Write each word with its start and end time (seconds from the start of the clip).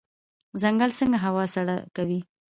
ځنګل 0.61 0.91
څنګه 0.99 1.17
هوا 1.25 1.43
سړه 1.55 1.75
کوي؟ 1.95 2.19